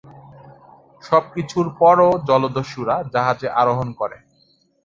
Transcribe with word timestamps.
সবকিছুর 1.03 1.67
পরও 1.79 2.09
জলদস্যুরা 2.27 2.95
জাহাজে 3.13 3.47
আরোহণ 3.61 3.87
করে। 3.99 4.17